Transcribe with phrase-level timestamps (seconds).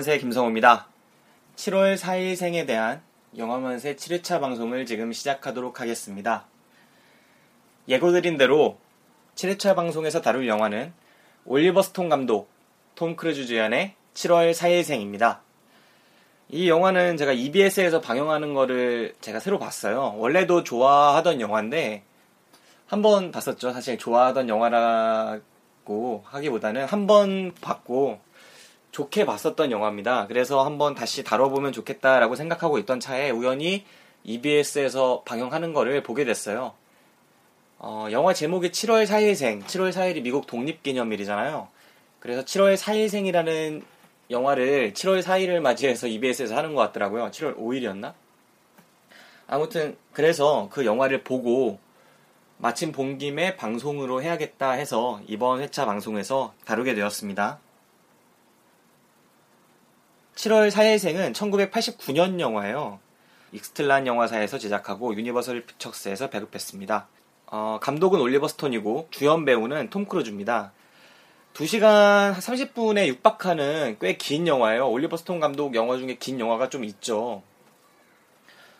[0.00, 0.86] 영화만세 김성호입니다.
[1.56, 3.02] 7월 4일 생에 대한
[3.36, 6.46] 영화만세 7회차 방송을 지금 시작하도록 하겠습니다.
[7.86, 8.78] 예고드린 대로
[9.34, 10.92] 7회차 방송에서 다룰 영화는
[11.44, 12.48] 올리버 스톤 감독,
[12.94, 15.42] 톰 크루즈 주연의 7월 4일 생입니다.
[16.48, 20.14] 이 영화는 제가 EBS에서 방영하는 거를 제가 새로 봤어요.
[20.16, 22.04] 원래도 좋아하던 영화인데
[22.86, 23.72] 한 번 봤었죠.
[23.72, 28.29] 사실 좋아하던 영화라고 하기보다는 한 번 봤고
[28.90, 30.26] 좋게 봤었던 영화입니다.
[30.26, 33.84] 그래서 한번 다시 다뤄보면 좋겠다라고 생각하고 있던 차에 우연히
[34.24, 36.74] EBS에서 방영하는 거를 보게 됐어요.
[37.78, 41.68] 어, 영화 제목이 7월 4일생, 7월 4일이 미국 독립기념일이잖아요.
[42.18, 43.82] 그래서 7월 4일생이라는
[44.30, 47.30] 영화를 7월 4일을 맞이해서 EBS에서 하는 것 같더라고요.
[47.30, 48.12] 7월 5일이었나?
[49.46, 51.78] 아무튼 그래서 그 영화를 보고
[52.58, 57.58] 마침 본 김에 방송으로 해야겠다 해서 이번 회차 방송에서 다루게 되었습니다.
[60.40, 62.98] 7월 4일생은 1989년 영화예요.
[63.52, 67.08] 익스틀란 영화사에서 제작하고 유니버설 픽처스에서 배급했습니다.
[67.48, 70.72] 어, 감독은 올리버 스톤이고 주연 배우는 톰 크루즈입니다.
[71.52, 74.88] 2시간 30분에 육박하는 꽤 긴 영화예요.
[74.88, 77.42] 올리버 스톤 감독 영화 중에 긴 영화가 좀 있죠.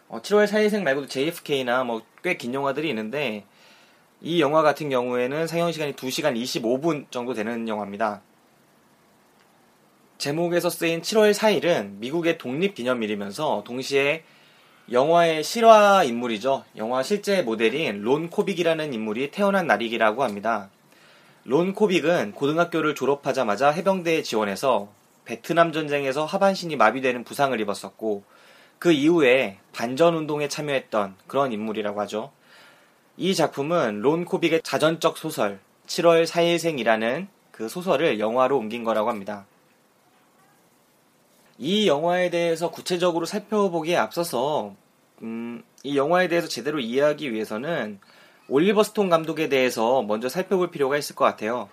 [0.08, 3.44] 어, 7월 4일생 말고도 JFK나 뭐 꽤 긴 영화들이 있는데
[4.22, 8.22] 이 영화 같은 경우에는 상영 시간이 2시간 25분 정도 되는 영화입니다.
[10.20, 14.22] 제목에서 쓰인 7월 4일은 미국의 독립기념일이면서 동시에
[14.92, 16.62] 영화의 실화 인물이죠.
[16.76, 20.68] 영화 실제 모델인 론 코빅이라는 인물이 태어난 날이기라고 합니다.
[21.44, 24.90] 론 코빅은 고등학교를 졸업하자마자 해병대에 지원해서
[25.24, 28.22] 베트남 전쟁에서 하반신이 마비되는 부상을 입었었고
[28.78, 32.30] 그 이후에 반전 운동에 참여했던 그런 인물이라고 하죠.
[33.16, 39.46] 이 작품은 론 코빅의 자전적 소설 7월 4일생이라는 그 소설을 영화로 옮긴 거라고 합니다.
[41.62, 44.74] 이 영화에 대해서 구체적으로 살펴보기에 앞서서
[45.20, 48.00] 음, 이 영화에 대해서 제대로 이해하기 위해서는
[48.48, 51.68] 올리버 스톤 감독에 대해서 먼저 살펴볼 필요가 있을 것 같아요.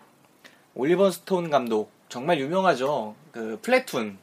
[0.75, 3.15] 올리버 스톤 감독 정말 유명하죠.
[3.31, 4.17] 그 플래툰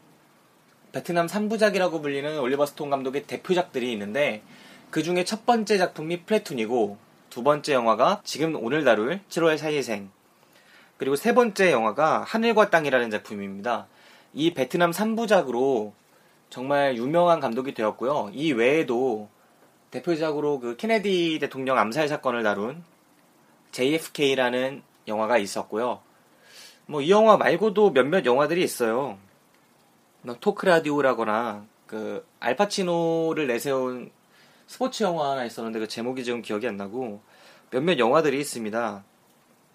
[0.93, 4.43] 베트남 3부작이라고 불리는 올리버 스톤 감독의 대표작들이 있는데
[4.91, 6.99] 그 중에 첫 번째 작품이 플래툰이고
[7.31, 10.09] 두 번째 영화가 지금 오늘 다룰 7월 4일생
[10.99, 13.89] 그리고 세 번째 영화가 하늘과 땅이라는 작품입니다.
[14.35, 15.93] 이 베트남 3부작으로
[16.51, 18.31] 정말 유명한 감독이 되었고요.
[18.33, 19.29] 이 외에도
[19.91, 22.83] 대표작으로 그 케네디 대통령 암살 사건을 다룬
[23.73, 26.01] JFK라는 영화가 있었고요.
[26.87, 29.19] 뭐 이 영화 말고도 몇몇 영화들이 있어요.
[30.23, 34.11] 뭐 토크 라디오라거나 그 알파치노를 내세운
[34.67, 37.21] 스포츠 영화 하나 있었는데 그 제목이 지금 기억이 안 나고
[37.71, 39.05] 몇몇 영화들이 있습니다.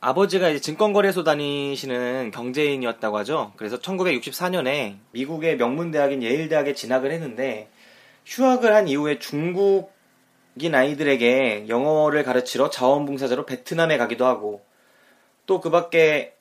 [0.01, 3.51] 아버지가 이제 증권거래소 다니시는 경제인이었다고 하죠.
[3.57, 7.69] 그래서 1964년에 미국의 명문대학인 예일대학에 진학을 했는데
[8.25, 14.63] 휴학을 한 이후에 중국인 아이들에게 영어를 가르치러 자원봉사자로 베트남에 가기도 하고
[15.46, 16.36] 또 그 밖에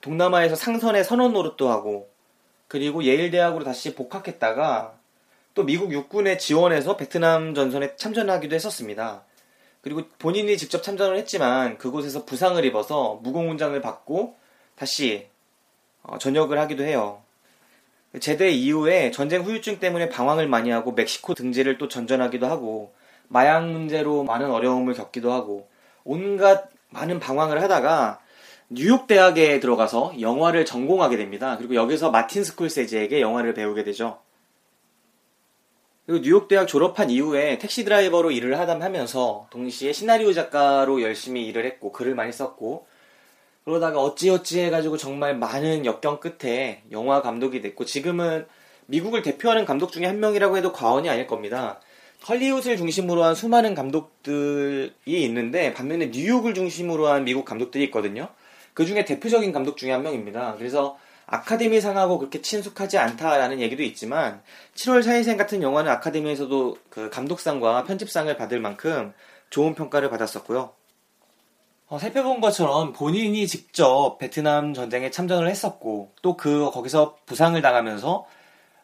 [0.00, 2.08] 동남아에서 상선의 선원 노릇도 하고
[2.68, 4.94] 그리고 예일대학으로 다시 복학했다가
[5.54, 9.25] 또 미국 육군에 지원해서 베트남 전선에 참전하기도 했었습니다.
[9.86, 14.34] 그리고 본인이 직접 참전을 했지만 그곳에서 부상을 입어서 무공훈장을 받고
[14.74, 15.28] 다시
[16.02, 17.22] 어, 전역을 하기도 해요.
[18.18, 22.94] 제대 이후에 전쟁 후유증 때문에 방황을 많이 하고 멕시코 등지를 또 전전하기도 하고
[23.28, 25.68] 마약 문제로 많은 어려움을 겪기도 하고
[26.02, 28.18] 온갖 많은 방황을 하다가
[28.68, 31.56] 뉴욕 대학에 들어가서 영화를 전공하게 됩니다.
[31.58, 34.18] 그리고 여기서 마틴 스콜세지에게 영화를 배우게 되죠.
[36.06, 41.90] 그리고 뉴욕 대학 졸업한 이후에 택시 드라이버로 일을 하면서 동시에 시나리오 작가로 열심히 일을 했고
[41.90, 42.86] 글을 많이 썼고
[43.64, 48.46] 그러다가 어찌어찌 해가지고 정말 많은 역경 끝에 영화 감독이 됐고 지금은
[48.86, 51.80] 미국을 대표하는 감독 중에 한 명이라고 해도 과언이 아닐 겁니다.
[52.28, 58.28] 헐리우드를 중심으로 한 수많은 감독들이 있는데 반면에 뉴욕을 중심으로 한 미국 감독들이 있거든요.
[58.74, 60.54] 그 중에 대표적인 감독 중에 한 명입니다.
[60.56, 64.42] 그래서 아카데미상하고 그렇게 친숙하지 않다라는 얘기도 있지만
[64.74, 69.12] 7월 4일생 같은 영화는 아카데미에서도 그 감독상과 편집상을 받을 만큼
[69.50, 70.72] 좋은 평가를 받았었고요.
[71.88, 78.26] 어, 살펴본 것처럼 본인이 직접 베트남 전쟁에 참전을 했었고 또 그 거기서 부상을 당하면서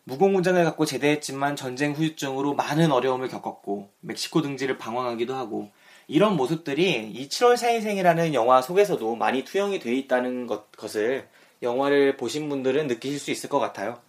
[0.05, 5.71] 무공훈장을 갖고 제대했지만 전쟁 후유증으로 많은 어려움을 겪었고 멕시코 등지를 방황하기도 하고
[6.09, 11.29] 이런 모습들이 이 7월 4일생이라는 영화 속에서도 많이 투영이 되어 있다는 것, 것을
[11.63, 14.01] 영화를 보신 분들은 느끼실 수 있을 것 같아요.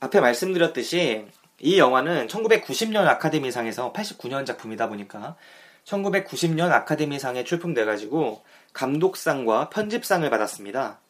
[0.00, 1.26] 앞에 말씀드렸듯이
[1.60, 5.36] 이 영화는 1990년 아카데미상에서 89년 작품이다 보니까
[5.84, 8.42] 1990년 아카데미상에 출품돼가지고
[8.72, 11.00] 감독상과 편집상을 받았습니다.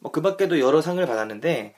[0.00, 1.74] 뭐 그 밖에도 여러 상을 받았는데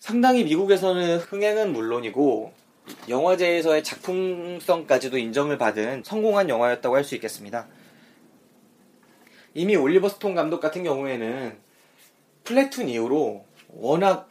[0.00, 2.52] 상당히 미국에서는 흥행은 물론이고
[3.08, 7.66] 영화제에서의 작품성까지도 인정을 받은 성공한 영화였다고 할 수 있겠습니다.
[9.58, 11.58] 이미 올리버 스톤 감독 같은 경우에는
[12.44, 14.28] 플래툰 이후로 워낙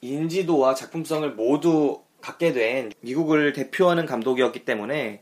[0.00, 5.20] 인지도와 작품성을 모두 갖게 된 미국을 대표하는 감독이었기 때문에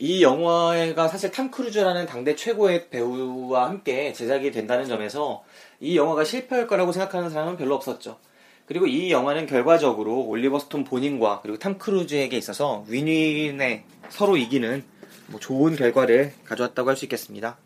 [0.00, 5.44] 이 영화가 사실 탐 크루즈라는 당대 최고의 배우와 함께 제작이 된다는 점에서
[5.78, 8.18] 이 영화가 실패할 거라고 생각하는 사람은 별로 없었죠.
[8.66, 14.82] 그리고 이 영화는 결과적으로 올리버 스톤 본인과 그리고 탐 크루즈에게 있어서 win-win의 서로 이기는
[15.28, 17.56] 뭐 좋은 결과를 가져왔다고 할 수 있겠습니다.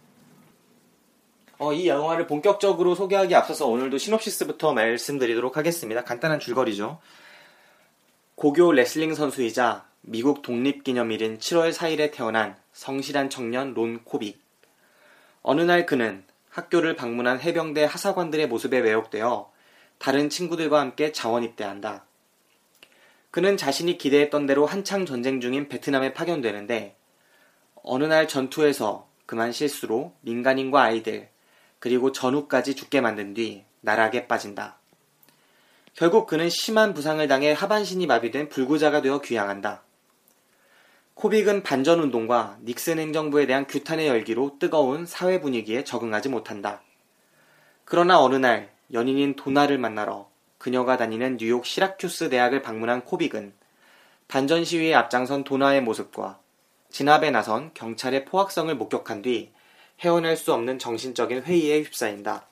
[1.65, 6.05] 어, 이 영화를 본격적으로 소개하기 앞서서 오늘도 시놉시스부터 말씀드리도록 하겠습니다.
[6.05, 7.01] 간단한 줄거리죠.
[8.35, 14.39] 고교 레슬링 선수이자 미국 독립기념일인 7월 4일에 태어난 성실한 청년 론 코빅.
[15.41, 19.51] 어느 날 그는 학교를 방문한 해병대 하사관들의 모습에 매혹되어
[19.97, 22.05] 다른 친구들과 함께 자원 입대한다.
[23.31, 26.95] 그는 자신이 기대했던 대로 한창 전쟁 중인 베트남에 파견되는데
[27.83, 31.33] 어느 날 전투에서 그만 실수로 민간인과 아이들
[31.85, 34.79] 그리고 전우까지 죽게 만든 뒤 나락에 빠진다.
[35.93, 39.83] 결국 그는 심한 부상을 당해 하반신이 마비된 불구자가 되어 귀향한다.
[41.13, 46.81] 코빅은 반전 운동과 닉슨 행정부에 대한 규탄의 열기로 뜨거운 사회 분위기에 적응하지 못한다.
[47.85, 53.53] 그러나 어느 날 연인인 도나를 만나러 그녀가 다니는 뉴욕 시라큐스 대학을 방문한 코빅은
[54.27, 56.39] 반전 시위에 앞장선 도나의 모습과
[56.89, 59.53] 진압에 나선 경찰의 포악성을 목격한 뒤
[60.01, 62.47] 헤어날 수 없는 정신적인 회의에 휩싸인다.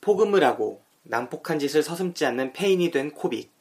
[0.00, 3.52] 폭음을 하고 난폭한 짓을 서슴지 않는 폐인이 된 코빅.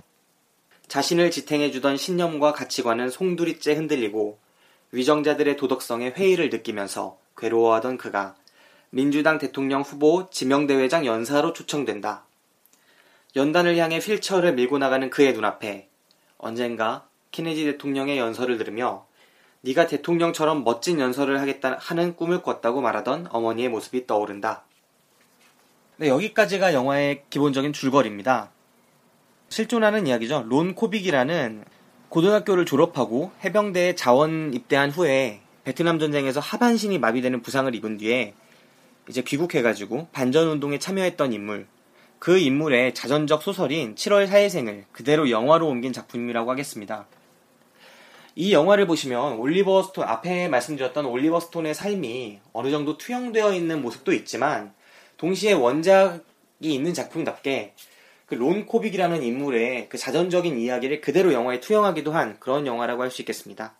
[0.87, 4.37] 자신을 지탱해주던 신념과 가치관은 송두리째 흔들리고
[4.91, 8.35] 위정자들의 도덕성에 회의를 느끼면서 괴로워하던 그가
[8.89, 12.25] 민주당 대통령 후보 지명대회장 연사로 초청된다.
[13.35, 15.89] 연단을 향해 휠체어를 밀고 나가는 그의 눈앞에
[16.37, 19.07] 언젠가 케네디 대통령의 연설을 들으며
[19.65, 24.65] 네가 대통령처럼 멋진 연설을 하겠다 하는 꿈을 꿨다고 말하던 어머니의 모습이 떠오른다.
[25.95, 28.51] 네, 여기까지가 영화의 기본적인 줄거리입니다.
[29.47, 30.45] 실존하는 이야기죠.
[30.49, 31.63] 론 코빅이라는
[32.09, 38.33] 고등학교를 졸업하고 해병대에 자원 입대한 후에 베트남 전쟁에서 하반신이 마비되는 부상을 입은 뒤에
[39.07, 41.67] 이제 귀국해가지고 반전 운동에 참여했던 인물.
[42.19, 47.05] 그 인물의 자전적 소설인 7월 4일생을 그대로 영화로 옮긴 작품이라고 하겠습니다.
[48.35, 54.11] 이 영화를 보시면 올리버 스톤, 앞에 말씀드렸던 올리버 스톤의 삶이 어느 정도 투영되어 있는 모습도
[54.13, 54.73] 있지만
[55.17, 56.21] 동시에 원작이
[56.61, 57.73] 있는 작품답게
[58.25, 63.21] 그 론 코빅이라는 인물의 그 자전적인 이야기를 그대로 영화에 투영하기도 한 그런 영화라고 할 수
[63.21, 63.75] 있겠습니다.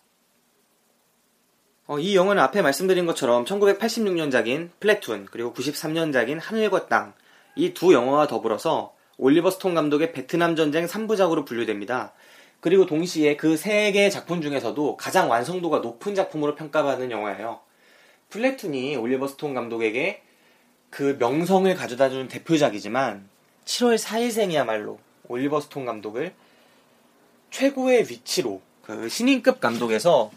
[1.86, 7.14] 어, 이 영화는 앞에 말씀드린 것처럼 1986년작인 플래툰 그리고 93년작인 하늘과 땅
[7.56, 12.12] 이 두 영화와 더불어서 올리버 스톤 감독의 베트남 전쟁 3부작으로 분류됩니다.
[12.64, 17.60] 그리고 동시에 그 세 개의 작품 중에서도 가장 완성도가 높은 작품으로 평가받는 영화예요.
[18.30, 20.22] 플래툰이 올리버 스톤 감독에게
[20.88, 23.28] 그 명성을 가져다 주는 대표작이지만
[23.66, 24.96] 7월 4일생이야말로
[25.28, 26.32] 올리버 스톤 감독을
[27.50, 30.30] 최고의 위치로 그 신인급 감독에서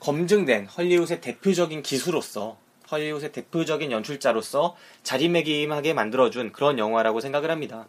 [0.00, 2.56] 검증된 헐리우드의 대표적인 기수로서
[2.90, 7.86] 헐리우드의 대표적인 연출자로서 자리매김하게 만들어준 그런 영화라고 생각을 합니다.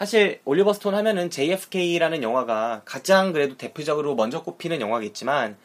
[0.00, 5.58] 사실 올리버 스톤 하면은 JFK라는 영화가 가장 그래도 대표적으로 먼저 꼽히는 영화겠지만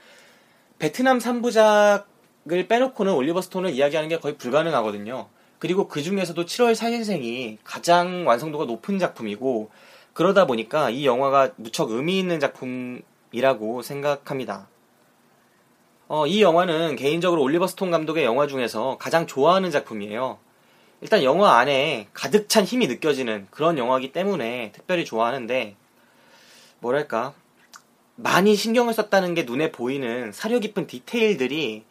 [0.78, 5.30] 베트남 3부작을 빼놓고는 올리버 스톤을 이야기하는 게 거의 불가능하거든요.
[5.58, 9.70] 그리고 그 중에서도 7월 4일생이 가장 완성도가 높은 작품이고
[10.12, 14.68] 그러다 보니까 이 영화가 무척 의미 있는 작품이라고 생각합니다.
[16.10, 20.40] 어, 이 영화는 개인적으로 올리버 스톤 감독의 영화 중에서 가장 좋아하는 작품이에요.
[21.02, 25.76] 일단 영화 안에 가득 찬 힘이 느껴지는 그런 영화이기 때문에 특별히 좋아하는데
[26.80, 27.34] 뭐랄까
[28.16, 31.84] 많이 신경을 썼다는 게 눈에 보이는 사려 깊은 디테일들이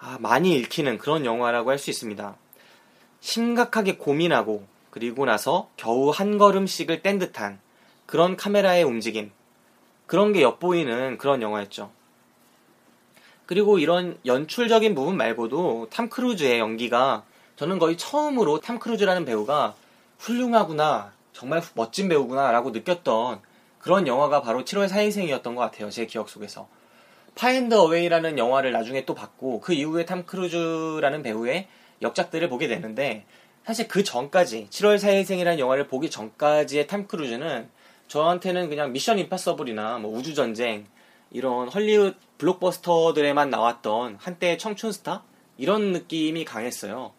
[0.00, 2.36] 아, 많이 읽히는 그런 영화라고 할 수 있습니다.
[3.20, 7.60] 심각하게 고민하고 그리고 나서 겨우 한 걸음씩을 뗀 듯한
[8.06, 9.32] 그런 카메라의 움직임
[10.06, 11.90] 그런 게 엿보이는 그런 영화였죠.
[13.44, 17.24] 그리고 이런 연출적인 부분 말고도 탐 크루즈의 연기가
[17.58, 19.74] 저는 거의 처음으로 탐 크루즈라는 배우가
[20.20, 23.40] 훌륭하구나 정말 멋진 배우구나라고 느꼈던
[23.80, 25.90] 그런 영화가 바로 7월 4일생이었던 것 같아요.
[25.90, 26.68] 제 기억 속에서.
[27.34, 31.66] 파 앤드 어웨이라는 영화를 나중에 또 봤고 그 이후에 탐 크루즈라는 배우의
[32.00, 33.24] 역작들을 보게 되는데
[33.64, 37.68] 사실 그 전까지 7월 4일생이라는 영화를 보기 전까지의 탐 크루즈는
[38.06, 40.86] 저한테는 그냥 미션 임파서블이나 뭐 우주 전쟁
[41.32, 45.24] 이런 헐리우드 블록버스터들에만 나왔던 한때의 청춘 스타
[45.56, 47.17] 이런 느낌이 강했어요.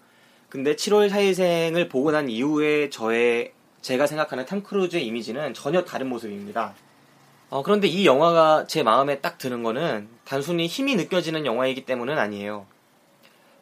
[0.49, 6.73] 근데 7월 4일생을 보고 난 이후에 저의 제가 생각하는 탐 크루즈의 이미지는 전혀 다른 모습입니다.
[7.51, 12.65] 어, 그런데 이 영화가 제 마음에 딱 드는 거는 단순히 힘이 느껴지는 영화이기 때문은 아니에요.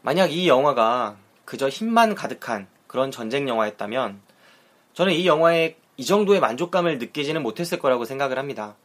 [0.02, 4.22] 만약 이 영화가 그저 힘만 가득한 그런 전쟁 영화였다면
[4.94, 8.76] 저는 이 영화에 이 정도의 만족감을 느끼지는 못했을 거라고 생각을 합니다.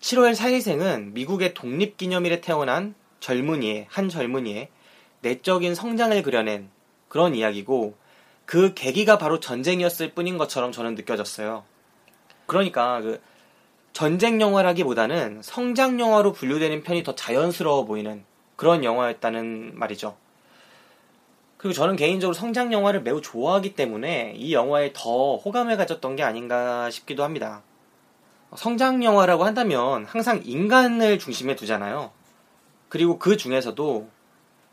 [0.00, 4.68] 7월 4일생은 미국의 독립기념일에 태어난 젊은이의, 한 젊은이의
[5.22, 6.68] 내적인 성장을 그려낸
[7.08, 7.94] 그런 이야기고
[8.44, 11.64] 그 계기가 바로 전쟁이었을 뿐인 것처럼 저는 느껴졌어요.
[12.46, 13.20] 그러니까 그
[13.92, 18.24] 전쟁 영화라기보다는 성장 영화로 분류되는 편이 더 자연스러워 보이는
[18.56, 20.16] 그런 영화였다는 말이죠.
[21.56, 26.90] 그리고 저는 개인적으로 성장 영화를 매우 좋아하기 때문에 이 영화에 더 호감을 가졌던 게 아닌가
[26.90, 27.62] 싶기도 합니다.
[28.56, 32.10] 성장 영화라고 한다면 항상 인간을 중심에 두잖아요.
[32.88, 34.08] 그리고 그 중에서도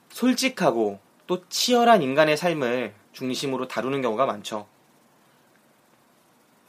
[0.10, 4.68] 솔직하고 또 치열한 인간의 삶을 중심으로 다루는 경우가 많죠.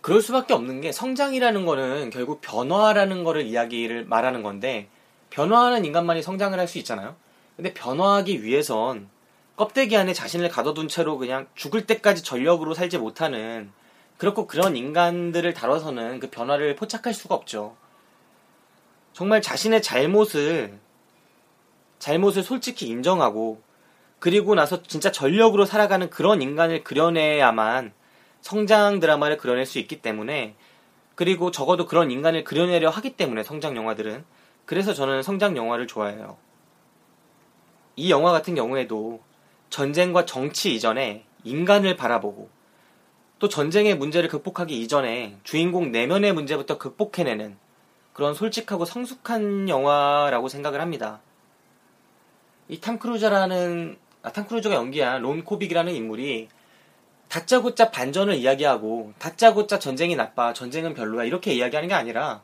[0.01, 4.89] 그럴 수밖에 없는 게 성장이라는 거는 결국 변화라는 거를 이야기를 말하는 건데
[5.31, 7.17] 변화하는 인간만이 성장을 할 수 있잖아요.
[7.57, 9.11] 근데 변화하기 위해선
[9.57, 13.71] 껍데기 안에 자신을 가둬둔 채로 그냥 죽을 때까지 전력으로 살지 못하는
[14.17, 17.77] 그렇고 그런 인간들을 다뤄서는 그 변화를 포착할 수가 없죠.
[19.13, 20.79] 정말 자신의 잘못을
[22.01, 23.63] 잘못을 솔직히 인정하고
[24.19, 27.93] 그리고 나서 진짜 전력으로 살아가는 그런 인간을 그려내야만
[28.41, 30.57] 성장 드라마를 그려낼 수 있기 때문에
[31.15, 34.25] 그리고 적어도 그런 인간을 그려내려 하기 때문에 성장 영화들은
[34.65, 36.39] 그래서 저는 성장 영화를 좋아해요.
[37.97, 39.21] 이 영화 같은 경우에도
[39.69, 42.49] 전쟁과 정치 이전에 인간을 바라보고
[43.39, 47.59] 또 전쟁의 문제를 극복하기 이전에 주인공 내면의 문제부터 극복해내는
[48.15, 51.21] 그런 솔직하고 성숙한 영화라고 생각을 합니다.
[52.71, 56.49] 이 탐 크루저라는 아, 탐 크루저가 연기한 론 코빅이라는 인물이
[57.29, 62.43] 다짜고짜 반전을 이야기하고 다짜고짜 전쟁이 나빠 전쟁은 별로야 이렇게 이야기하는 게 아니라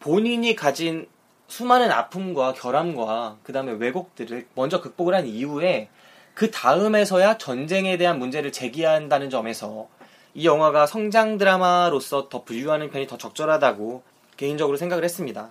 [0.00, 1.06] 본인이 가진
[1.48, 5.88] 수많은 아픔과 결함과 그 다음에 왜곡들을 먼저 극복을 한 이후에
[6.34, 9.88] 그 다음에서야 전쟁에 대한 문제를 제기한다는 점에서
[10.34, 14.02] 이 영화가 성장 드라마로서 더 분류하는 편이 더 적절하다고
[14.36, 15.50] 개인적으로 생각을 했습니다.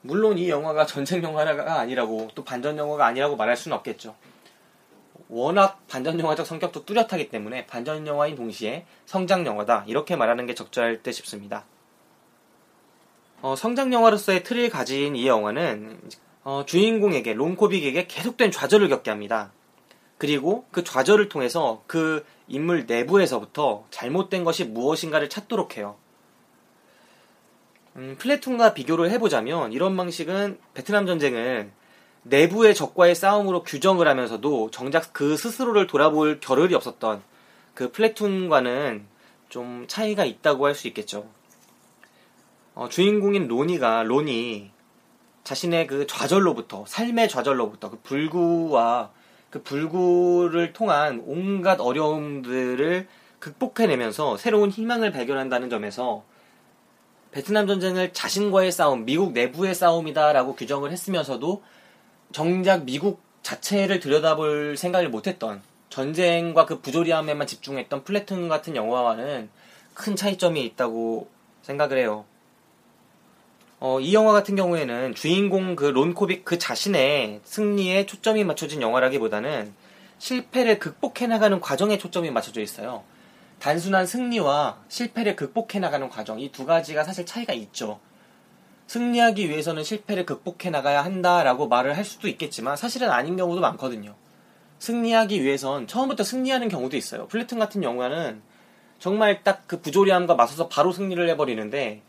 [0.00, 4.14] 물론 이 영화가 전쟁 영화가 아니라고 또 반전 영화가 아니라고 말할 수는 없겠죠.
[5.28, 11.02] 워낙 반전 영화적 성격도 뚜렷하기 때문에 반전 영화인 동시에 성장 영화다 이렇게 말하는 게 적절할
[11.02, 11.64] 듯 싶습니다.
[13.40, 16.00] 어, 성장 영화로서의 틀을 가진 이 영화는
[16.44, 19.52] 어, 주인공에게 론코빅에게 계속된 좌절을 겪게 합니다.
[20.16, 25.96] 그리고 그 좌절을 통해서 그 인물 내부에서부터 잘못된 것이 무엇인가를 찾도록 해요.
[27.98, 31.72] 음, 플래툰과 비교를 해보자면 이런 방식은 베트남 전쟁을
[32.22, 37.22] 내부의 적과의 싸움으로 규정을 하면서도 정작 그 스스로를 돌아볼 겨를이 없었던
[37.74, 39.04] 그 플래툰과는
[39.48, 41.26] 좀 차이가 있다고 할 수 있겠죠.
[42.76, 44.70] 어, 주인공인 로니가 로니
[45.42, 49.10] 자신의 그 좌절로부터 삶의 좌절로부터 그 불구와
[49.50, 53.08] 그 불구를 통한 온갖 어려움들을
[53.40, 56.22] 극복해내면서 새로운 희망을 발견한다는 점에서
[57.38, 61.62] 베트남 전쟁을 자신과의 싸움, 미국 내부의 싸움이다라고 규정을 했으면서도
[62.32, 69.50] 정작 미국 자체를 들여다볼 생각을 못했던 전쟁과 그 부조리함에만 집중했던 플래툰 같은 영화와는
[69.94, 71.28] 큰 차이점이 있다고
[71.62, 72.24] 생각을 해요.
[73.78, 79.72] 어, 이 영화 같은 경우에는 주인공 그 론코빅 그 자신의 승리에 초점이 맞춰진 영화라기보다는
[80.18, 83.04] 실패를 극복해 나가는 과정에 초점이 맞춰져 있어요.
[83.60, 88.00] 단순한 승리와 실패를 극복해 나가는 과정 이 두 가지가 사실 차이가 있죠.
[88.86, 94.14] 승리하기 위해서는 실패를 극복해 나가야 한다라고 말을 할 수도 있겠지만 사실은 아닌 경우도 많거든요.
[94.78, 97.26] 승리하기 위해선 처음부터 승리하는 경우도 있어요.
[97.28, 98.40] 플래툰 같은 영화는
[98.98, 102.02] 정말 딱 그 부조리함과 맞서서 바로 승리를 해버리는데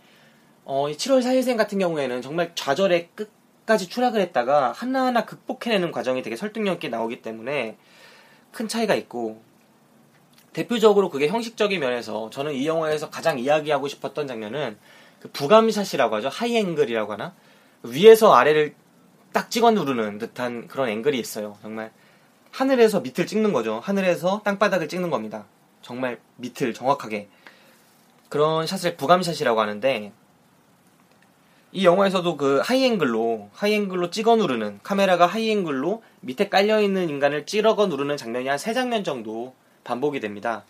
[0.63, 6.35] 어, 이 7월 4일생 같은 경우에는 정말 좌절의 끝까지 추락을 했다가 하나하나 극복해내는 과정이 되게
[6.37, 7.75] 설득력 있게 나오기 때문에
[8.51, 9.41] 큰 차이가 있고
[10.53, 14.77] 대표적으로 그게 형식적인 면에서 저는 이 영화에서 가장 이야기하고 싶었던 장면은
[15.21, 16.29] 그 부감 shot이라고 하죠.
[16.29, 17.33] high angle이라고 하나?
[17.83, 18.73] 위에서 아래를
[19.31, 21.57] 딱 찍어 누르는 듯한 그런 앵글이 있어요.
[21.61, 21.91] 정말
[22.51, 23.79] 하늘에서 밑을 찍는 거죠.
[23.83, 25.45] 하늘에서 땅바닥을 찍는 겁니다.
[25.81, 27.29] 정말 밑을 정확하게.
[28.29, 30.11] 그런 shot을 부감 shot이라고 하는데
[31.71, 37.87] 이 영화에서도 그 하이앵글로 하이앵글로 찍어 누르는 카메라가 high angle로 밑에 깔려 있는 인간을 찌르고
[37.87, 39.53] 누르는 장면이 한 세 장면 정도
[39.89, 40.65] 반복이 됩니다.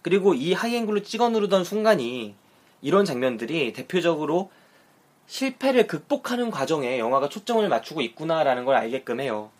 [0.00, 2.34] 그리고 이 high angle로 찍어 누르던 순간이
[2.80, 4.50] 이런 장면들이 대표적으로
[5.26, 9.50] 실패를 극복하는 과정에 영화가 초점을 맞추고 있구나라는 걸 알게끔 해요.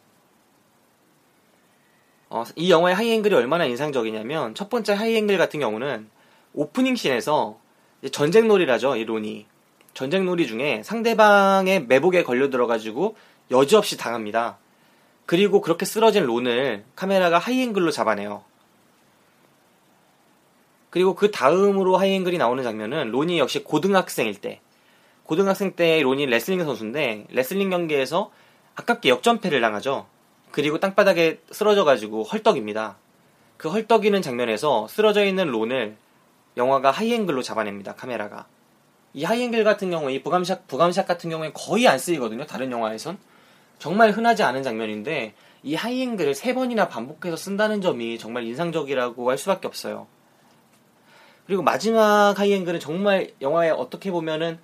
[2.30, 6.08] 어, 이 영화의 high angle이 얼마나 인상적이냐면 첫 번째 high angle 같은 경우는
[6.54, 7.58] 오프닝 scene에서
[8.10, 9.46] 전쟁놀이라죠 이 론이
[9.92, 13.16] 전쟁놀이 중에 상대방의 매복에 걸려 들어가지고
[13.50, 14.58] 여지없이 당합니다.
[15.30, 18.42] 그리고 그렇게 쓰러진 론을 카메라가 high angle로 잡아내요.
[20.90, 24.60] 그리고 그 다음으로 high angle이 나오는 장면은 론이 역시 고등학생일 때
[25.22, 28.32] 고등학생 때 론이 레슬링 선수인데 레슬링 경기에서
[28.74, 30.08] 아깝게 역전패를 당하죠.
[30.50, 32.96] 그리고 땅바닥에 쓰러져가지고 헐떡입니다.
[33.56, 35.96] 그 헐떡이는 장면에서 쓰러져 있는 론을
[36.56, 37.94] 영화가 high angle로 잡아냅니다.
[37.94, 38.48] 카메라가.
[39.14, 42.46] 이 하이앵글 같은 경우에 이 부감샷 부감샷 같은 경우에 거의 안 쓰이거든요.
[42.46, 43.16] 다른 영화에선
[43.80, 49.66] 정말 흔하지 않은 장면인데 이 하이앵글을 세 번이나 반복해서 쓴다는 점이 정말 인상적이라고 할 수밖에
[49.66, 50.06] 없어요.
[51.46, 54.60] 그리고 마지막 하이앵글은 정말 영화에 어떻게 보면은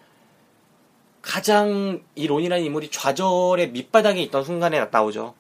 [1.23, 5.35] 가장 이 론이라는 인물이 좌절의 밑바닥에 있던 순간에 나오죠.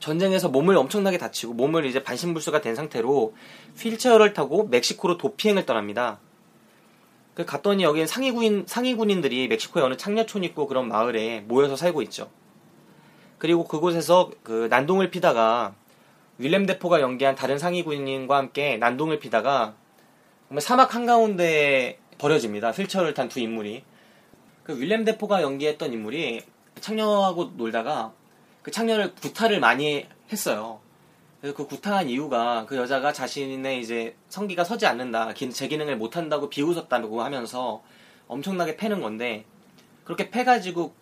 [0.00, 3.34] 전쟁에서 몸을 엄청나게 다치고 몸을 이제 반신불수가 된 상태로
[3.76, 6.18] 휠체어를 타고 멕시코로 도피행을 떠납니다.
[7.34, 12.30] 그 갔더니 여기엔 상위군인, 상위군인들이 멕시코의 어느 창녀촌 있고 그런 마을에 모여서 살고 있죠.
[13.38, 15.74] 그리고 그곳에서 그 난동을 피다가
[16.38, 19.74] 윌렘 데포가 연기한 다른 상위군인과 함께 난동을 피다가
[20.48, 22.70] 정말 사막 한가운데에 버려집니다.
[22.72, 23.84] 휠체어를 탄 두 인물이.
[24.64, 26.42] 그 윌렘 데포가 연기했던 인물이
[26.80, 28.12] 창녀하고 놀다가
[28.62, 30.80] 그 창녀를 구타를 많이 했어요.
[31.40, 36.50] 그래서 그 구타한 이유가 그 여자가 자신의 이제 성기가 서지 않는다, 기- 제 기능을 못한다고
[36.50, 37.82] 비웃었다고 하면서
[38.28, 39.44] 엄청나게 패는 건데
[40.04, 40.94] 그렇게 패가지고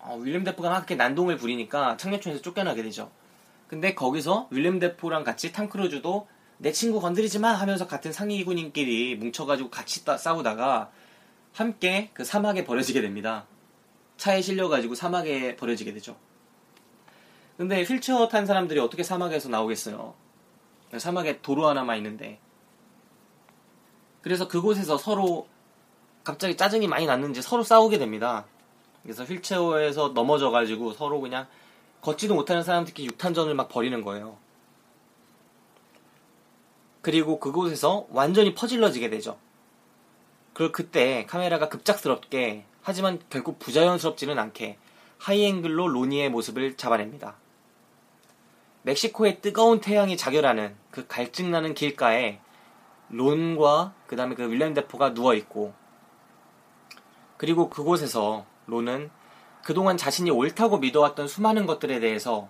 [0.00, 3.10] 어, 윌리엄 데포가 막 이렇게 난동을 부리니까 창녀촌에서 쫓겨나게 되죠.
[3.68, 6.26] 근데 거기서 윌리엄 데포랑 같이 탐 크루즈도
[6.58, 10.90] 내 친구 건드리지 마 하면서 같은 상이군인끼리 뭉쳐가지고 같이 따- 싸우다가
[11.54, 13.46] 함께 그 사막에 버려지게 됩니다.
[14.18, 16.16] 차에 실려가지고 사막에 버려지게 되죠.
[17.62, 20.14] 근데 휠체어 탄 사람들이 어떻게 사막에서 나오겠어요?
[20.98, 22.40] 사막에 도로 하나만 있는데.
[24.20, 25.46] 그래서 그곳에서 서로
[26.24, 28.46] 갑자기 짜증이 많이 났는지 서로 싸우게 됩니다.
[29.04, 31.46] 그래서 휠체어에서 넘어져가지고 서로 그냥
[32.00, 34.38] 걷지도 못하는 사람들끼리 육탄전을 막 벌이는 거예요.
[37.00, 39.38] 그리고 그곳에서 완전히 퍼질러지게 되죠.
[40.52, 44.78] 그리고 그때 카메라가 급작스럽게 하지만 결국 부자연스럽지는 않게
[45.18, 47.36] 하이앵글로 로니의 모습을 잡아냅니다.
[48.82, 52.40] 멕시코의 뜨거운 태양이 자결하는 그 갈증나는 길가에
[53.08, 55.72] 론과 그 다음에 그 윌리엄 데포가 누워있고
[57.36, 59.10] 그리고 그곳에서 론은
[59.62, 62.48] 그동안 자신이 옳다고 믿어왔던 수많은 것들에 대해서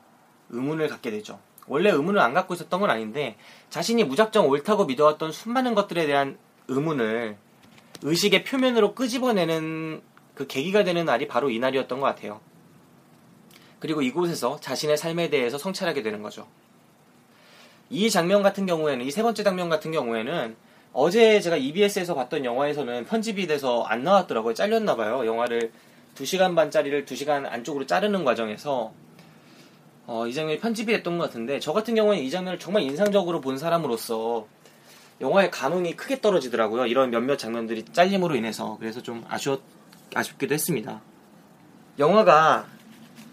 [0.50, 1.40] 의문을 갖게 되죠.
[1.66, 3.36] 원래 의문을 안 갖고 있었던 건 아닌데
[3.70, 7.36] 자신이 무작정 옳다고 믿어왔던 수많은 것들에 대한 의문을
[8.02, 10.02] 의식의 표면으로 끄집어내는
[10.34, 12.40] 그 계기가 되는 날이 바로 이 날이었던 것 같아요.
[13.82, 16.46] 그리고 이곳에서 자신의 삶에 대해서 성찰하게 되는 거죠.
[17.90, 20.54] 이 장면 같은 경우에는, 이 세 번째 장면 같은 경우에는
[20.92, 24.54] 어제 제가 EBS에서 봤던 영화에서는 편집이 돼서 안 나왔더라고요.
[24.54, 25.26] 잘렸나 봐요.
[25.26, 25.72] 영화를
[26.14, 28.92] 2시간 반짜리를 2시간 안쪽으로 자르는 과정에서
[30.06, 33.58] 어, 이 장면이 편집이 됐던 것 같은데 저 같은 경우는 이 장면을 정말 인상적으로 본
[33.58, 34.46] 사람으로서
[35.20, 36.86] 영화의 감흥이 크게 떨어지더라고요.
[36.86, 39.60] 이런 몇몇 장면들이 잘림으로 인해서 그래서 좀 아쉬웠
[40.14, 41.00] 아쉽기도 했습니다.
[41.98, 42.66] 영화가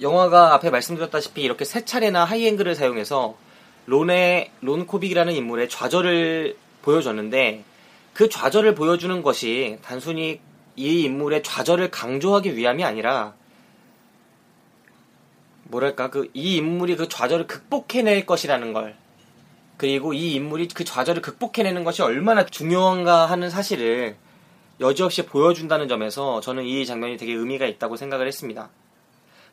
[0.02, 3.38] 영화가 앞에 말씀드렸다시피 이렇게 세 차례나 하이앵글을 사용해서
[3.86, 7.64] 론의 론 코빅이라는 인물의 좌절을 보여줬는데
[8.14, 10.40] 그 좌절을 보여주는 것이 단순히
[10.76, 13.34] 이 인물의 좌절을 강조하기 위함이 아니라
[15.64, 18.96] 뭐랄까 그 이 인물이 그 좌절을 극복해낼 것이라는 걸
[19.78, 24.18] 그리고 이 인물이 그 좌절을 극복해내는 것이 얼마나 중요한가 하는 사실을
[24.80, 28.70] 여지없이 보여준다는 점에서 저는 이 장면이 되게 의미가 있다고 생각을 했습니다.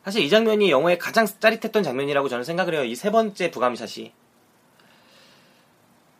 [0.07, 2.85] 사실 이 장면이 영화의 가장 짜릿했던 장면이라고 저는 생각을 해요.
[2.85, 4.13] 이 세 번째 부감샷이.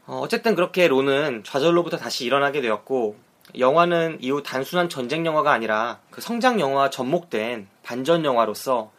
[0.08, 3.15] 어, 어쨌든 그렇게 론은 좌절로부터 다시 일어나게 되었고
[3.58, 8.91] 영화는 이후 단순한 전쟁 영화가 아니라 그 성장 영화와 접목된 반전 영화로서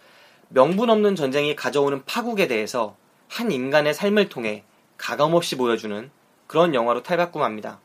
[0.48, 2.96] 명분 없는 전쟁이 가져오는 파국에 대해서
[3.28, 4.64] 한 인간의 삶을 통해
[4.96, 6.10] 가감없이 보여주는
[6.46, 7.78] 그런 영화로 탈바꿈합니다.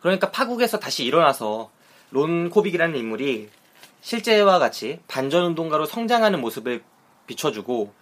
[0.00, 1.70] 그러니까 파국에서 다시 일어나서
[2.10, 3.50] 론 코빅이라는 인물이
[4.04, 6.84] 실제와 같이 반전 운동가로 성장하는 모습을
[7.26, 7.94] 비춰주고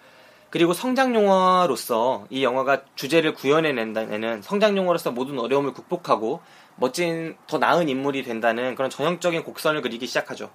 [0.51, 6.41] 그리고 성장 영화로서 이 영화가 주제를 구현해 낸다는 성장 영화로서 모든 어려움을 극복하고
[6.75, 10.51] 멋진 더 나은 인물이 된다는 그런 전형적인 곡선을 그리기 시작하죠.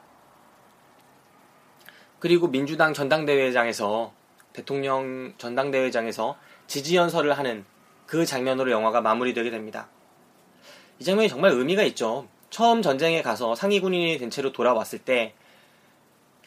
[2.20, 4.12] 그리고 민주당 전당대회장에서
[4.52, 7.64] 대통령 전당대회장에서 지지연설을 하는
[8.06, 9.88] 그 장면으로 영화가 마무리되게 됩니다.
[11.00, 12.28] 이 장면이 정말 의미가 있죠.
[12.50, 15.34] 처음 전쟁에 가서 상위 군인이 된 채로 돌아왔을 때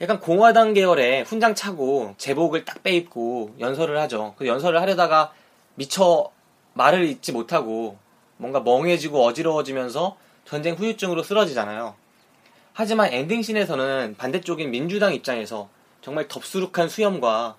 [0.00, 4.34] 약간 공화당 계열의 훈장 차고 제복을 딱 빼입고 연설을 하죠.
[4.38, 5.32] 그 연설을 하려다가
[5.74, 6.30] 미처
[6.72, 7.98] 말을 잊지 못하고
[8.38, 11.94] 뭔가 멍해지고 어지러워지면서 전쟁 후유증으로 쓰러지잖아요.
[12.72, 15.68] 하지만 엔딩씬에서는 반대쪽인 민주당 입장에서
[16.00, 17.56] 정말 덥수룩한 수염과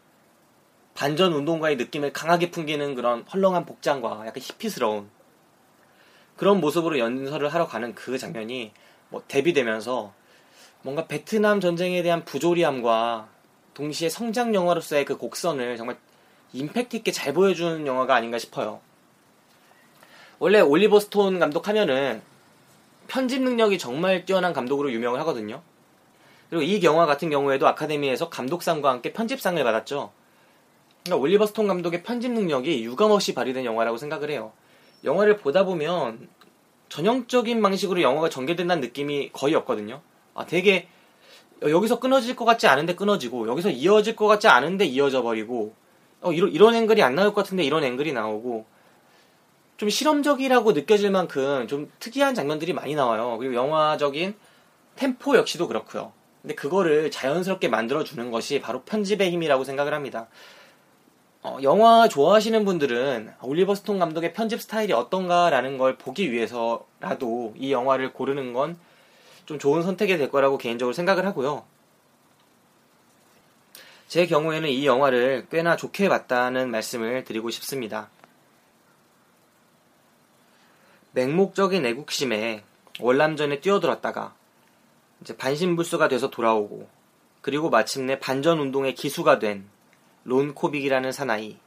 [0.95, 5.09] 반전 운동가의 느낌을 강하게 풍기는 그런 헐렁한 복장과 약간 히피스러운
[6.41, 8.71] 그런 모습으로 연설을 하러 가는 그 장면이
[9.09, 10.11] 뭐 대비되면서
[10.81, 13.27] 뭔가 베트남 전쟁에 대한 부조리함과
[13.75, 15.99] 동시에 성장 영화로서의 그 곡선을 정말
[16.53, 18.79] 임팩트 있게 잘 보여주는 영화가 아닌가 싶어요.
[20.39, 22.23] 원래 올리버 스톤 감독 하면은
[23.07, 25.61] 편집 능력이 정말 뛰어난 감독으로 유명을 하거든요.
[26.49, 30.11] 그리고 이 영화 같은 경우에도 아카데미에서 감독상과 함께 편집상을 받았죠.
[31.03, 34.53] 그러니까 올리버 스톤 감독의 편집 능력이 유감없이 발휘된 영화라고 생각을 해요.
[35.03, 36.29] 영화를 보다 보면
[36.89, 40.01] 전형적인 방식으로 영화가 전개된다는 느낌이 거의 없거든요.
[40.33, 40.87] 아, 되게
[41.61, 45.73] 여기서 끊어질 것 같지 않은데 끊어지고 여기서 이어질 것 같지 않은데 이어져 버리고
[46.21, 48.65] 어, 이런 이런 앵글이 안 나올 것 같은데 이런 앵글이 나오고
[49.77, 53.37] 좀 실험적이라고 느껴질 만큼 좀 특이한 장면들이 많이 나와요.
[53.39, 54.35] 그리고 영화적인
[54.95, 56.13] 템포 역시도 그렇고요.
[56.41, 60.27] 근데 그거를 자연스럽게 만들어 주는 것이 바로 편집의 힘이라고 생각을 합니다.
[61.43, 68.13] 어, 영화 좋아하시는 분들은 올리버 스톤 감독의 편집 스타일이 어떤가라는 걸 보기 위해서라도 이 영화를
[68.13, 68.77] 고르는 건
[69.51, 71.65] 좀 좋은 선택이 될 거라고 개인적으로 생각을 하고요.
[74.07, 78.09] 제 경우에는 이 영화를 꽤나 좋게 봤다는 말씀을 드리고 싶습니다.
[81.11, 82.63] 맹목적인 애국심에
[83.01, 84.33] 월남전에 뛰어들었다가
[85.19, 86.87] 이제 반신불수가 돼서 돌아오고
[87.41, 89.67] 그리고 마침내 반전 운동의 기수가 된
[90.23, 91.57] 론 코빅이라는 사나이.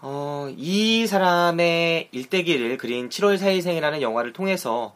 [0.00, 4.94] 어, 이 사람의 일대기를 그린 7월 4일생이라는 영화를 통해서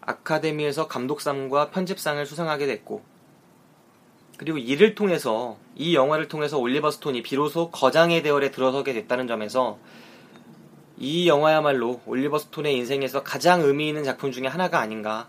[0.00, 3.02] 아카데미에서 감독상과 편집상을 수상하게 됐고,
[4.36, 9.78] 그리고 이를 통해서, 이 영화를 통해서 올리버 스톤이 비로소 거장의 대열에 들어서게 됐다는 점에서
[10.96, 15.28] 이 영화야말로 올리버 스톤의 인생에서 가장 의미 있는 작품 중에 하나가 아닌가,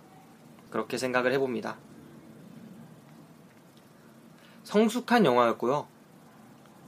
[0.70, 1.78] 그렇게 생각을 해봅니다.
[4.64, 5.97] 성숙한 영화였고요.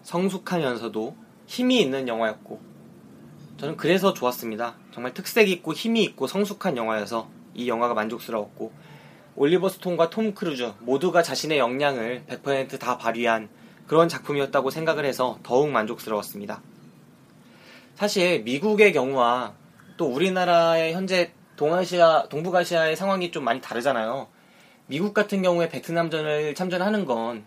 [0.03, 2.59] 성숙하면서도 힘이 있는 영화였고
[3.57, 4.75] 저는 그래서 좋았습니다.
[4.93, 8.71] 정말 특색 있고 힘이 있고 성숙한 영화여서 이 영화가 만족스러웠고
[9.35, 13.49] 올리버 스톤과 톰 크루즈 모두가 자신의 역량을 100%다 발휘한
[13.87, 16.61] 그런 작품이었다고 생각을 해서 더욱 만족스러웠습니다.
[17.95, 19.55] 사실 미국의 경우와
[19.97, 24.27] 또 우리나라의 현재 동아시아, 동북아시아의 상황이 좀 많이 다르잖아요.
[24.87, 27.43] 미국 같은 경우에 베트남전을 참전하는 건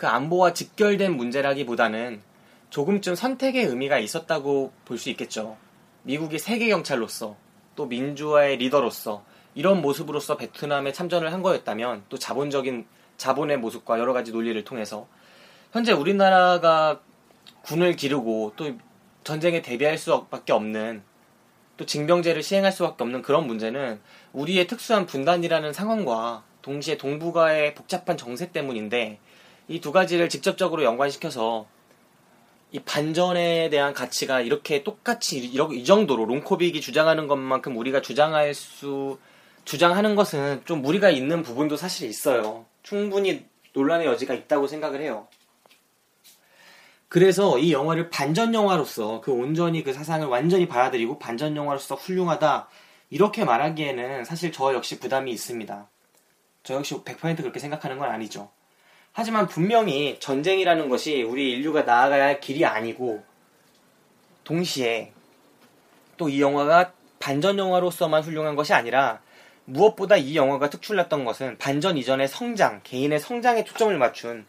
[0.00, 2.22] 그 안보와 직결된 문제라기보다는
[2.70, 5.58] 조금쯤 선택의 의미가 있었다고 볼 수 있겠죠.
[6.04, 7.36] 미국이 세계 경찰로서
[7.76, 9.22] 또 민주화의 리더로서
[9.54, 12.86] 이런 모습으로서 베트남에 참전을 한 거였다면 또 자본적인
[13.18, 15.06] 자본의 모습과 여러 가지 논리를 통해서
[15.70, 17.02] 현재 우리나라가
[17.60, 18.72] 군을 기르고 또
[19.22, 21.02] 전쟁에 대비할 수밖에 없는
[21.76, 24.00] 또 징병제를 시행할 수밖에 없는 그런 문제는
[24.32, 29.18] 우리의 특수한 분단이라는 상황과 동시에 동북아의 복잡한 정세 때문인데
[29.70, 31.64] 이 두 가지를 직접적으로 연관시켜서
[32.72, 39.18] 이 반전에 대한 가치가 이렇게 똑같이 이 정도로 롱코빅이 주장하는 것만큼 우리가 주장할 수
[39.64, 42.66] 주장하는 것은 좀 무리가 있는 부분도 사실 있어요.
[42.82, 45.28] 충분히 논란의 여지가 있다고 생각을 해요.
[47.08, 52.68] 그래서 이 영화를 반전 영화로서 그 온전히 그 사상을 완전히 받아들이고 반전 영화로서 훌륭하다
[53.10, 55.88] 이렇게 말하기에는 사실 저 역시 부담이 있습니다.
[56.64, 58.50] 저 역시 100% 그렇게 생각하는 건 아니죠.
[59.12, 63.22] 하지만 분명히 전쟁이라는 것이 우리 인류가 나아가야 할 길이 아니고
[64.44, 65.12] 동시에
[66.16, 69.20] 또 이 영화가 반전 영화로서만 훌륭한 것이 아니라
[69.64, 74.44] 무엇보다 이 영화가 특출났던 것은 반전 이전의 성장, 개인의 성장에 초점을 맞춘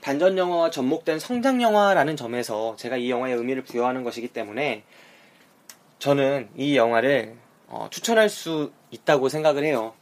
[0.00, 4.84] 반전 영화와 접목된 성장 영화라는 점에서 제가 이 영화의 의미를 부여하는 것이기 때문에
[5.98, 7.36] 저는 이 영화를
[7.68, 9.94] 어, 추천할 수 있다고 생각을 해요.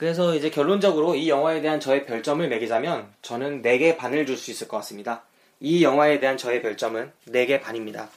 [0.00, 4.66] 그래서 이제 결론적으로 이 영화에 대한 저의 별점을 매기자면 저는 4개 반을 줄 수 있을
[4.66, 5.24] 것 같습니다.
[5.60, 8.08] 이 영화에 대한 저의 별점은 4개 반입니다.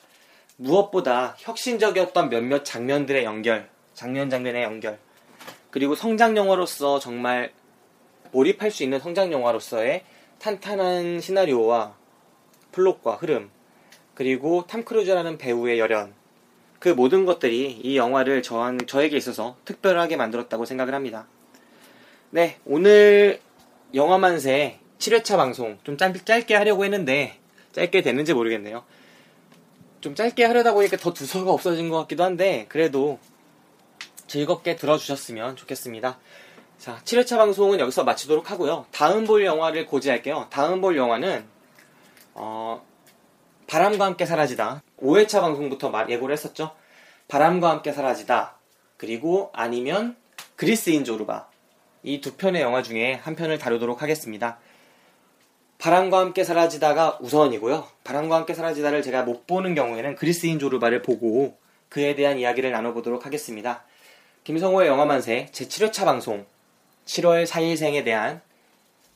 [0.55, 4.97] 무엇보다 혁신적이었던 몇몇 장면들의 연결, 장면 장면의 연결,
[5.71, 7.51] 그리고 성장 영화로서 정말
[8.31, 10.05] 몰입할 수 있는 성장 영화로서의
[10.39, 11.95] 탄탄한 시나리오와
[12.71, 13.51] 플롯과 흐름,
[14.13, 16.13] 그리고 톰 크루즈라는 배우의 열연,
[16.79, 21.27] 그 모든 것들이 이 영화를 저한, 저에게 있어서 특별하게 만들었다고 생각을 합니다.
[22.33, 23.39] 네, 오늘
[23.93, 27.37] 영화만세 7회차 방송 좀 짧, 짧게 하려고 했는데
[27.73, 28.83] 짧게 됐는지 모르겠네요.
[30.01, 33.19] 좀 짧게 하려다 보니까 더 두서가 없어진 것 같기도 한데 그래도
[34.25, 36.17] 즐겁게 들어주셨으면 좋겠습니다.
[36.79, 38.87] 자, 7회차 방송은 여기서 마치도록 하고요.
[38.89, 40.47] 다음 볼 영화를 고지할게요.
[40.49, 41.45] 다음 볼 영화는
[42.33, 42.83] 어,
[43.67, 44.81] 바람과 함께 사라지다.
[44.99, 46.71] 5회차 방송부터 말 예고를 했었죠.
[47.27, 48.57] 바람과 함께 사라지다.
[48.97, 50.17] 그리고 아니면
[50.55, 51.52] 그리스인 조르바.
[52.03, 54.57] 이 두 편의 영화 중에 한 편을 다루도록 하겠습니다.
[55.79, 57.85] 바람과 함께 사라지다가 우선이고요.
[58.03, 61.57] 바람과 함께 사라지다를 제가 못 보는 경우에는 그리스인 조르바를 보고
[61.89, 63.83] 그에 대한 이야기를 나눠보도록 하겠습니다.
[64.45, 66.45] 김성호의 영화만세 제7회차 방송
[67.05, 68.41] 7월 4일생에 대한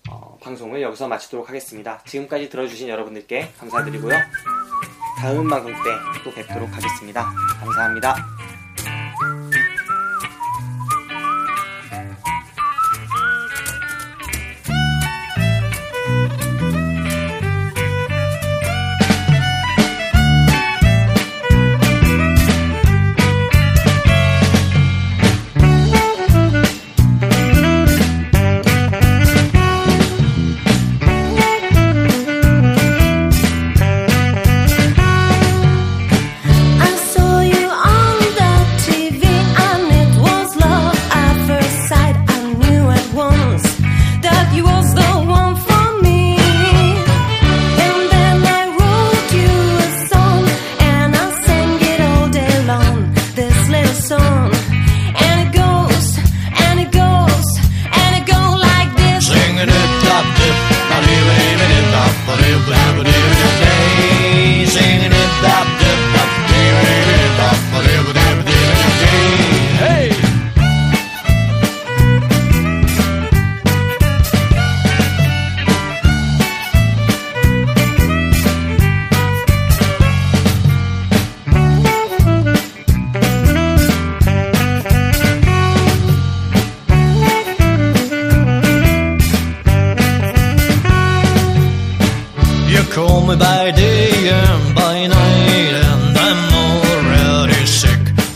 [0.09, 2.01] 어, 방송을 여기서 마치도록 하겠습니다.
[2.05, 4.15] 지금까지 들어주신 여러분들께 감사드리고요.
[5.19, 5.89] 다음 방송 때
[6.23, 7.25] 또 뵙도록 하겠습니다.
[7.59, 8.36] 감사합니다.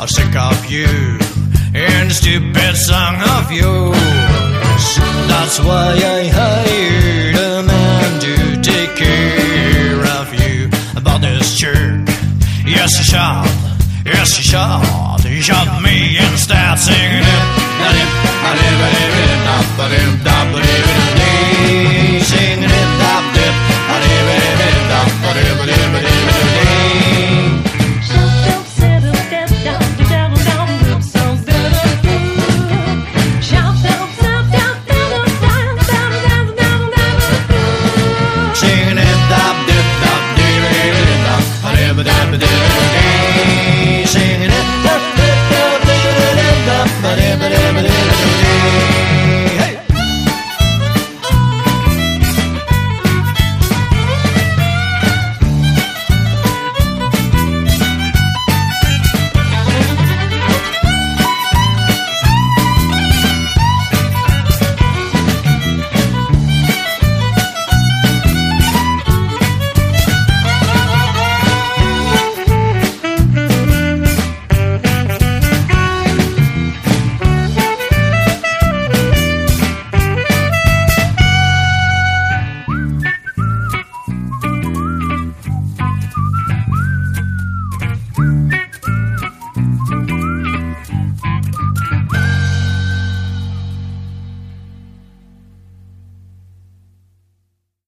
[0.01, 0.87] I'm sick of you
[1.75, 4.97] and the stupid song of yours.
[5.29, 10.71] That's why I hired a man to take care of you.
[10.97, 12.07] About this jerk,
[12.65, 13.45] yes, he shot,
[14.03, 15.21] yes, he shot.
[15.21, 17.61] He shot me instead, singing it.